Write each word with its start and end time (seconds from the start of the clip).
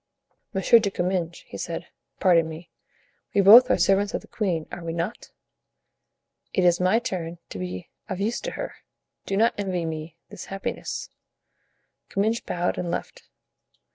"Monsieur 0.51 0.79
de 0.79 0.89
Comminges," 0.89 1.43
he 1.45 1.59
said, 1.59 1.85
"pardon 2.19 2.49
me; 2.49 2.71
we 3.35 3.41
both 3.41 3.69
are 3.69 3.77
servants 3.77 4.15
of 4.15 4.21
the 4.21 4.27
queen, 4.27 4.65
are 4.71 4.83
we 4.83 4.93
not? 4.93 5.29
It 6.55 6.63
is 6.63 6.79
my 6.79 6.97
turn 6.97 7.37
to 7.51 7.59
be 7.59 7.87
of 8.09 8.19
use 8.19 8.39
to 8.41 8.51
her; 8.53 8.77
do 9.27 9.37
not 9.37 9.53
envy 9.59 9.85
me 9.85 10.17
this 10.29 10.45
happiness." 10.45 11.11
Comminges 12.09 12.43
bowed 12.43 12.79
and 12.79 12.89
left. 12.89 13.29